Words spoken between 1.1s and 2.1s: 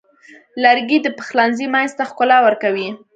پخلنځي میز ته